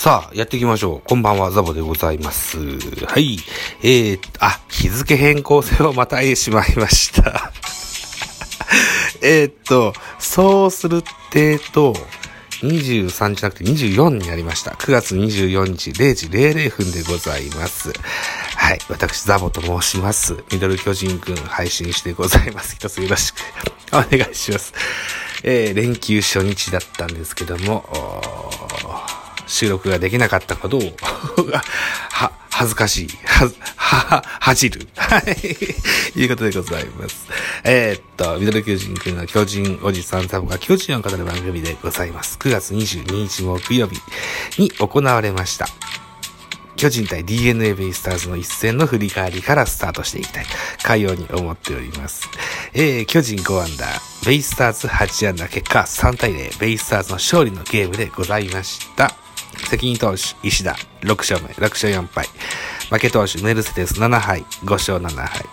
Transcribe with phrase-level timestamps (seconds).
[0.00, 1.00] さあ、やっていきましょう。
[1.06, 2.56] こんばんは、ザボでございます。
[2.56, 3.36] はい。
[3.82, 7.52] えー、あ、日付変更線をまたいでしまいました。
[9.20, 11.94] えっと、そうするってと、
[12.62, 14.70] 23じゃなくて24になりました。
[14.70, 17.92] 9月24日0時00分でございます。
[18.56, 18.78] はい。
[18.88, 20.42] 私、ザボと申します。
[20.50, 22.74] ミドル巨人くん配信してございます。
[22.74, 23.36] 一つよろしく
[23.92, 24.72] お願いします。
[25.42, 28.49] えー、連休初日だったんですけども、
[29.50, 30.80] 収録ができなかったことを、
[32.10, 34.88] は、恥ずかしい、は、は、恥じる。
[34.96, 36.20] はい。
[36.20, 37.26] いうことでございます。
[37.64, 42.38] えーっと、ミドル巨人くんの巨人おじさんザボが巨人を語る番組でございます。
[42.38, 44.00] 9月22日木曜日
[44.58, 45.68] に行われました。
[46.76, 50.46] 巨人対 DNA ベイスターズの一戦の振り返りからスタートしていきたい、
[50.82, 52.28] かように思っております。
[52.72, 59.19] えー、巨人5アンダー、ベイスターズ8アンダー、結果3対0、ベイスターズの勝利のゲームでございました。
[59.68, 62.26] 責任投手、石田、6勝目、6勝4敗。
[62.90, 65.46] 負け投手、メルセデス7敗、5勝7敗。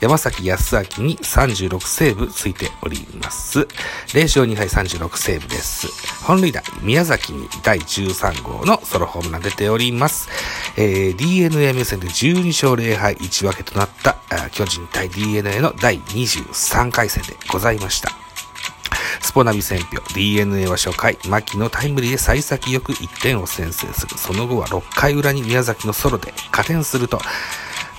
[0.00, 3.60] 山崎康明に36セーブついております。
[4.08, 5.88] 0勝2敗36セーブです。
[6.24, 10.28] 本塁打、宮崎に第13号のソロホームラン出ております。
[10.76, 14.16] えー、DNA 目線で12勝0敗1分けとなった、
[14.50, 18.25] 巨人対 DNA の第23回戦でございました。
[19.20, 24.16] スポナビ選挙、DNA は初回、牧のタイムリーで幸先よく1点を先制する。
[24.16, 27.20] その後は6回裏に宮崎のソロで加点すると、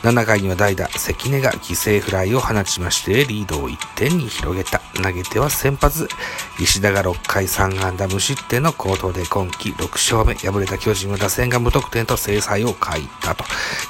[0.04, 4.82] 7回には代打、関根が犠牲フライを放ちまして、リードを1点に広げた。
[5.02, 6.08] 投げては先発、
[6.60, 10.36] 石田が6回3安打無失点の好投で今季6勝目。
[10.36, 13.44] 敗れた巨人は打線が無得点と制裁を書いたと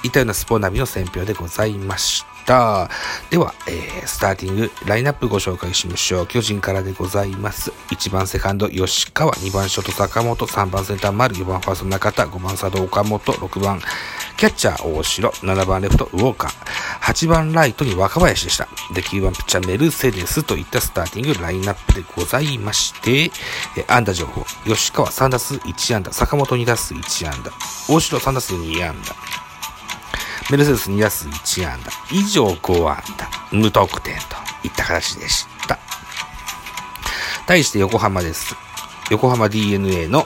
[0.04, 2.37] いったようなスポナビの選評でございました。
[2.48, 2.54] で
[3.38, 6.28] は、えー、スターティング、ラインナップご紹介しましょう。
[6.28, 7.72] 巨人からでございます。
[7.90, 13.82] 1番セカンド、吉川、2番ショート、坂本、3番センター、丸、4番ファースト、中田、5番サード、岡本、6番、
[14.38, 16.52] キャッチャー、大城、7番レフト、ウォーカー、
[17.02, 18.70] 8番ライトに若林でした。
[18.94, 20.44] で、9番ピッチャー、メルセデス。
[20.44, 27.52] といったスターティング、ラインナップでございまして、えー、安打情報、吉川3打数1安打、坂本2打数1安打、
[27.94, 29.47] 大城3打数2安打、
[30.50, 34.22] メルセデス2打数1安打、以上5安打、無得点と
[34.64, 35.78] いった形でした。
[37.46, 38.56] 対して横浜です。
[39.10, 40.26] 横浜 DNA の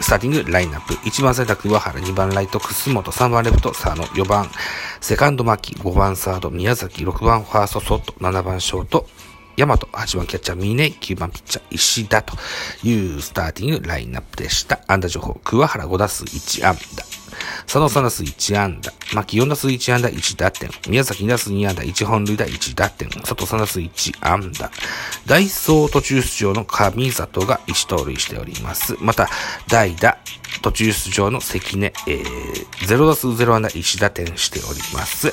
[0.00, 0.94] スターティングラインナップ。
[0.94, 4.48] 1番センター桑原、2番ライト楠本、3番レフト佐野、4番
[5.00, 9.08] セカンド牧、5番サード宮崎、6番ファーストソット、7番ショート
[9.56, 12.36] 大和、8番キャッチャー峰、9番ピッチャー石田と
[12.84, 14.78] いうスターティングラインナップでした。
[14.86, 17.07] 安打情報、桑原5打数1安打。
[17.66, 18.92] 佐野3打数1安打。
[19.14, 20.70] 牧4打数1安打1打点。
[20.88, 23.08] 宮崎2打数2安打1本塁打1打点。
[23.24, 24.70] 外3打数1安打。
[25.26, 28.96] ダイソー途中出場の上里が1盗塁しております。
[29.00, 29.28] また、
[29.68, 30.18] 代打、
[30.62, 35.32] 途中出場の関根、えー、0打数0安打1打点しております。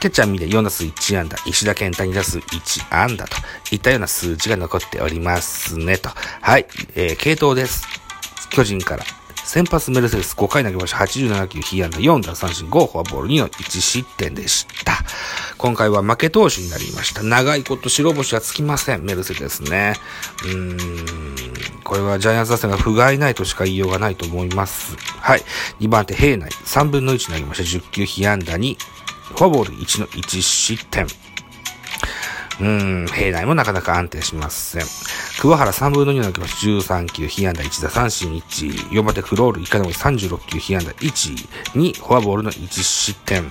[0.00, 3.36] キャッチャーミレ4打数1安打、石田健太2打数1安打と
[3.72, 6.10] いったような数字が残っておりますねと。
[6.40, 7.86] はい、えー、系統です。
[8.50, 9.04] 巨人から。
[9.46, 10.98] 先発メルセデス5回投げました。
[10.98, 14.98] 87球、被安打4打三振5フォアボール2の1失点でした。
[15.56, 17.22] 今回は負け投手になりました。
[17.22, 19.04] 長いこと白星はつきません。
[19.04, 19.94] メルセデスね。
[20.44, 21.46] うーん。
[21.84, 24.96] これはジャイアンツ打線が不甲斐ないとしか言いようがないと思います。
[25.20, 25.42] はい。
[25.78, 26.50] 2番手、平内。
[26.50, 27.62] 3分の1投げました。
[27.62, 28.76] 10球、被安打2。
[28.76, 31.06] フォアボール1の1失点。
[32.60, 34.82] うん、平内もなかなか安定しません。
[35.40, 36.94] 桑原3分の2の投げました。
[36.94, 38.90] 13球、被安打1打三振1。
[38.90, 41.48] 4番手、クロール1回の36球、被安打1。
[41.74, 43.50] 2、フォアボールの1失点。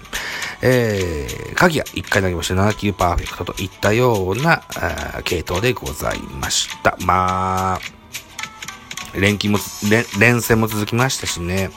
[0.62, 2.56] えー、鍵谷1回投げました。
[2.56, 6.98] 7球パーフェクトといったような、あー系統でございました。
[7.06, 7.80] まあ、
[9.14, 11.70] 連勤も、連、連戦も続きましたしね。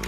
[0.00, 0.05] うん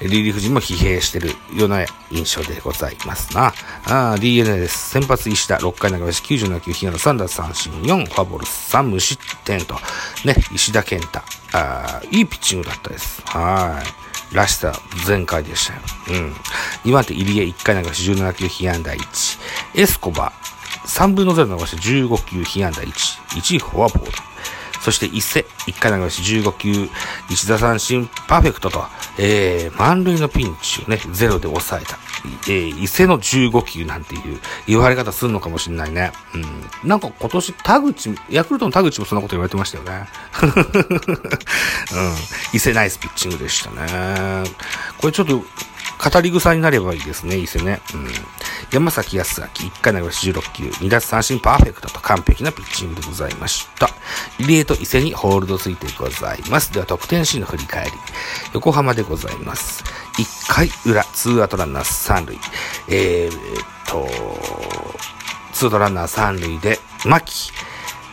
[0.00, 3.52] リリーフ陣も疲弊してるような印象でございますな。
[3.86, 4.90] あ DNA です。
[4.90, 9.74] 先発石田、6回投げし97球、平野3奪三振4、フォアボール3無失点と、
[10.24, 11.20] ね、石田健太、
[11.52, 13.22] あいいピッチングだったです。
[13.26, 13.82] は
[14.32, 14.34] い。
[14.34, 14.72] らしさ
[15.06, 15.80] 全開でしたよ。
[16.08, 16.32] うん。
[16.84, 19.00] 2番手、入江1回投げし17球、被安打1。
[19.76, 20.32] エスコバ、
[20.86, 22.90] 3分の0投げして15球、被安打1。
[23.38, 24.33] 1フォアボール。
[24.84, 26.70] そして伊勢、1回投げまし15球、
[27.30, 28.84] 1打三振、パーフェクトと、
[29.18, 31.98] えー、満塁のピンチをね、ゼロで抑えた。
[32.46, 36.12] えー、伊勢の15球なんていう言われ方するのかもしれないね。
[36.34, 36.88] うん。
[36.88, 40.06] なんか今年田口、ヤクルトの田口もそんなこと言われてましたよね。
[40.44, 42.14] うん。
[42.52, 44.50] 伊勢ナイスピッチングでしたね。
[44.98, 45.42] これちょっと、
[46.10, 47.80] 語り草になればいいですね、伊勢ね。
[47.94, 48.08] うん。
[48.70, 53.88] 山崎康明、1回投げ16球、2奪三振パーフェクトと完璧なピッチングでございました。
[54.38, 56.72] 入江と伊勢にホールドついてございます。
[56.74, 57.92] では、得点シーンの振り返り。
[58.52, 59.82] 横浜でございます。
[60.18, 62.38] 1回裏、ツーアウトランナー3塁。
[62.88, 64.08] えー、っと、
[65.54, 67.52] ツーアウトランナー3塁で、牧、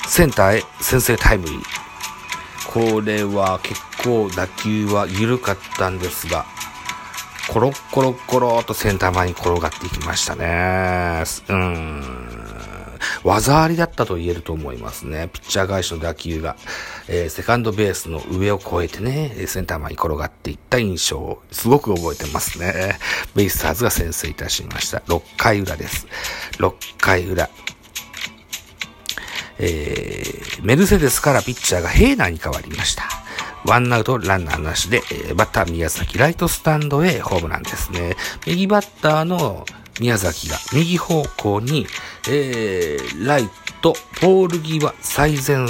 [0.07, 1.63] センターへ先制タイムリー。
[2.71, 6.45] これは結構打球は緩かったんですが、
[7.51, 11.23] コロッコロッコロとセンター前に転がっていきましたね。
[11.49, 12.01] うん。
[13.25, 15.29] 技ありだったと言えると思いますね。
[15.33, 16.55] ピッチャー返しの打球が、
[17.09, 22.97] えー、セカンドベースの上を越えてね、センター前に転がっていった印象をすごく覚えてますね。
[23.35, 24.99] ベイスターズが先制いたしました。
[24.99, 26.07] 6回裏です。
[26.53, 27.49] 6回裏。
[29.59, 33.20] えー、メルセデスからピッチャーがヘーナーに変わりました。
[33.65, 38.15] ワンアウトランナーなしで、え、バッター宮崎ライトスタンドへホームランですね。
[38.45, 39.65] 右バッターの
[39.99, 41.85] 宮崎が右方向に、
[42.27, 43.49] えー、ライ
[43.81, 45.67] ト、ポール際、最前、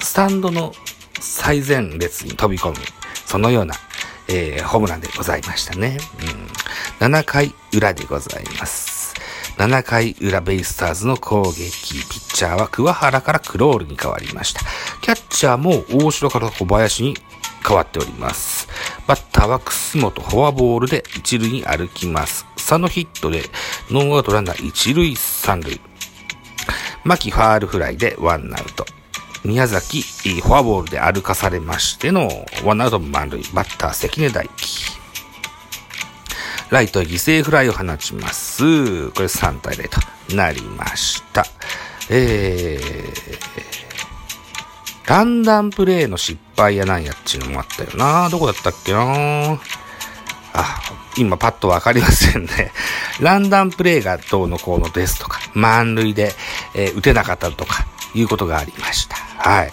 [0.00, 0.72] スタンドの
[1.20, 2.76] 最前列に飛び込む、
[3.26, 3.74] そのような、
[4.28, 5.98] えー、ホームランでございましたね。
[7.00, 8.91] うん、7回裏でございます。
[9.58, 14.60] 7回裏ベイスターズの攻撃、ピッチャーは桑原からクロールに変わりました。
[15.00, 17.16] キャッチャーも大城から小林に
[17.66, 18.68] 変わっております。
[19.06, 22.46] バッターは楠本フォアボールで一塁に歩きます。
[22.56, 23.42] 佐野ヒットで
[23.90, 25.80] ノーアウトランナー一塁三塁。
[27.04, 28.84] 牧ファールフライでワンアウト。
[29.44, 32.28] 宮崎、フォアボールで歩かされましての
[32.64, 33.42] ワンアウト満塁。
[33.52, 35.01] バッター関根大気。
[36.72, 39.10] ライトへ犠牲フライを放ちます。
[39.10, 40.00] これ3対0と
[40.34, 41.44] なりました。
[42.08, 43.12] えー、
[45.06, 48.30] ランダムプレイの失敗やなんやっていうのもあったよな。
[48.30, 49.60] どこだったっけな
[50.54, 50.80] あ、
[51.18, 52.72] 今パッとわかりませんね。
[53.20, 56.32] ランダムプレイがどうのこうのですとか、満塁で、
[56.74, 59.16] えー、打てなかったとか、いうことがありました。
[59.16, 59.70] はい。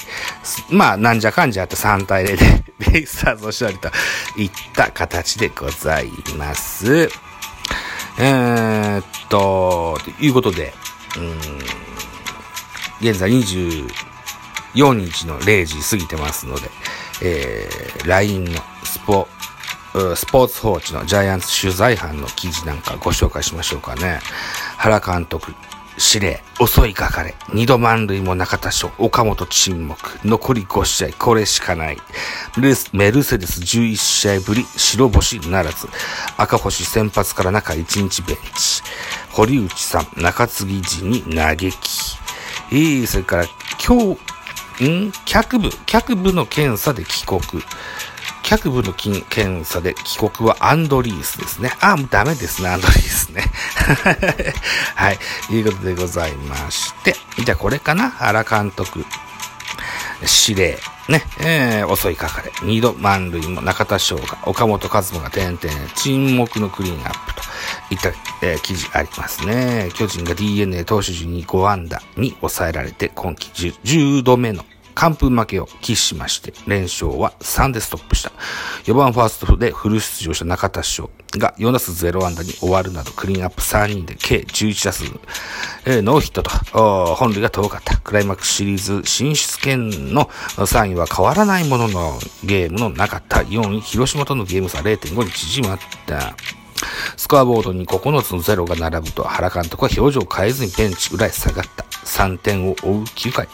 [0.70, 3.92] まあ、なんじゃかんじゃあって3対0で ベイスターズの勝利と
[4.38, 7.10] いった形でございます。
[8.18, 10.74] えー、っと、ということで、
[11.18, 11.40] うん、
[13.10, 13.88] 現在24
[14.94, 16.70] 日の0時過ぎてますので、
[17.22, 19.28] えー、LINE のスポ、
[20.16, 24.20] スポーツ報知のジャイアンツ取材班の記事なんかご紹介しましょうかね。
[24.78, 25.54] 原監督、
[26.00, 31.98] 司令、襲いかかれ、二度満塁も中田翔、岡本沈黙、残り5試合、これしかない。
[32.94, 35.88] メルセデス11試合ぶり、白星ならず、
[36.38, 38.82] 赤星先発から中1日ベンチ、
[39.34, 42.18] 堀内さん、中継ぎ時に嘆き、
[42.72, 43.46] えー、それから
[43.86, 44.20] 今日、
[44.88, 45.12] ん？
[45.26, 47.42] 脚部、脚部の検査で帰国。
[48.50, 51.70] 脚部の検査で帰国はアンドリースですね。
[51.82, 53.44] あ、もうダメですね、アンドリースね。
[54.96, 55.20] はい。
[55.52, 57.16] いうことでございまして。
[57.46, 59.06] じゃあこれかな原監督。
[60.48, 60.80] 指令。
[61.10, 62.52] ね、えー、襲いかかれ。
[62.64, 67.42] 二度満塁も中田翔が、岡本和真が点々、沈黙のクリーンアップと
[67.92, 68.10] いった、
[68.42, 69.92] えー、記事ありますね。
[69.94, 74.66] 巨人が DNA 投手陣に5安打に抑えられて、今季 10, 10度目の
[75.00, 78.34] 完封負けを喫しまして、連勝は3でストップした。
[78.84, 85.06] 4番ファーストでフル出場した中田翔が4打数0安打に終わるなど、クリーンアップ3人で計11打数、
[85.86, 87.98] えー、ノーヒットと、本塁が遠かった。
[87.98, 90.26] クライマックスシリーズ進出圏の
[90.58, 96.36] 3位は変わらないものの、ゲームのなかった4位、広島とのゲーム差0.5に縮まった。
[97.18, 101.86] スコアボードに9つのゼロが並ぶと原監督は表情を変えずにベンチ裏へ下がった。
[102.06, 103.48] 3点を追う9回。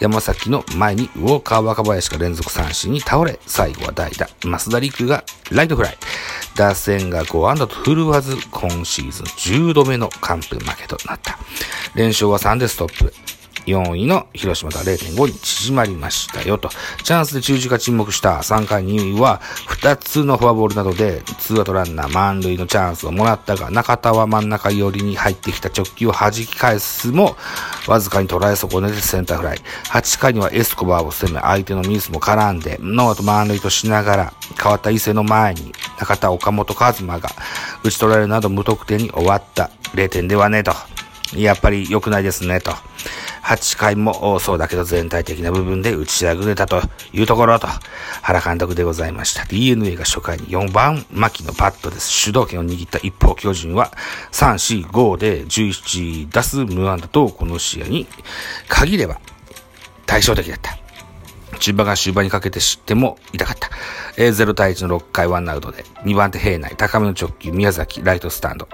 [0.00, 5.98] 山崎の前にウォーカー若林が連続三振に倒れ、最後は代打、増田陸がライトフライ。
[6.56, 11.38] 打線が5安打と振るわず、今シーズン10度目の完封負けとなった。
[11.94, 13.14] 連勝は3でストップ。
[13.66, 16.70] 4位の広島とは0.5に縮まりましたよと。
[17.02, 27.36] チャンスで中軸が沈黙した3回2位は2つのフォアボールなどで2アウトランナー満塁のチャンスをもらったが中田は真ん中寄りに入ってきた直球を弾き返すも
[27.86, 29.58] わずかに捉え損ねてセンターフライ。
[29.90, 37.30] 8回にはエスコバーを攻め相手のミスも絡んでノーアウト満塁としながら変わった伊勢の前に中田岡本和真が
[37.84, 39.70] 打ち取られるなど無得点に終わった。
[39.94, 40.72] 0点ではねえと。
[41.36, 42.72] やっぱり良くないですねと。
[43.42, 46.80] 8回もそうだけど全体的な部分で打ち上げたと
[47.12, 47.66] いうところと、
[48.22, 49.44] 原監督でございました。
[49.44, 52.08] DNA が初回に4番牧のパットです。
[52.08, 53.92] 主導権を握った一方、巨人は
[54.30, 58.06] 3、4、5で11打数無安打と、この試合に
[58.68, 59.20] 限れば
[60.06, 60.78] 対照的だった。
[61.58, 63.70] 中盤が終盤にかけて知っても痛かった。
[64.16, 68.68] 0対1の6回1アウトで、2番手平内、高めの直球、宮崎、ライトスタンド。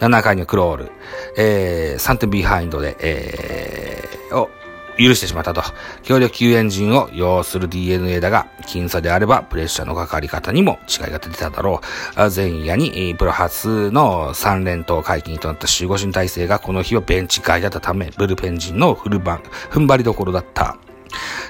[0.00, 0.92] 7回にはクロール、
[1.36, 4.50] えー、3点ビハインドで、えー、を
[4.98, 5.62] 許してしまったと。
[6.02, 11.80] 強力救援陣を要する DNA だが、僅差であればプレッシャーのかかり方にも違いが出てただろ
[12.16, 12.30] う。
[12.34, 20.76] 前夜に、プロ初の3連投解禁となった守護神体制がこの日はベンチ外だったため、ブルペン陣のフルバン、踏ん張りどころだった。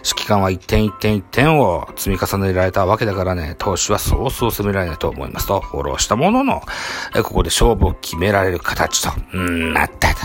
[0.04, 6.62] 指揮官は一点一点一点を積み重ねられたわけだからね、投手はそうそう攻められないと思いますと、フォローしたものの、
[7.22, 10.18] ここで勝負を決められる形と、うん、なったと。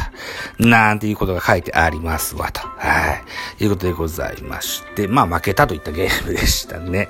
[0.59, 2.61] なんていうことが書いてありますわと。
[2.61, 3.21] は
[3.59, 3.63] い。
[3.63, 7.09] いうことでございまして、まあ負けたといったゲームでしたね。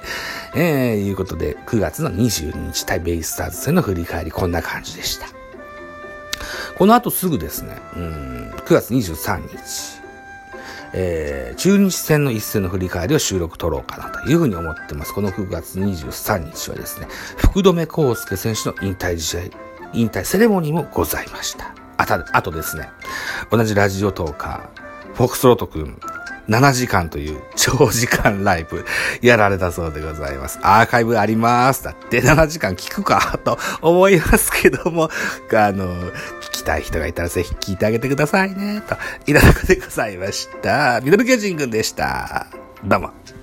[0.55, 5.27] えー、いうことで、9月の22日対ベイスターズ戦の振り返り、こんな感じでした。
[6.77, 10.02] この後すぐですね、うん、9月23日、
[10.93, 15.13] えー、中日戦の一戦の振り返りを収録取ろうかなというふうに思ってます。
[15.13, 17.07] この9月23日はですね、
[17.37, 19.41] 福留孝介選手の引退試合、
[19.93, 21.73] 引退セレモニーもございました。
[21.97, 22.89] あ、とですね、
[23.51, 25.99] 同じラジオトーカー、フォックスロート君、
[26.49, 28.85] 7時間という長時間ライブ
[29.21, 30.59] やられたそうでございます。
[30.61, 31.83] アーカイブあります。
[31.83, 35.09] だって7時間聞くかと思いますけども、
[35.51, 38.81] あの、聞きたい人がいたらぜひ聞いてあげてくださいね。
[38.87, 41.01] と、いただくでございました。
[41.01, 42.47] ミドル巨人くんでした。
[42.83, 43.33] どうも。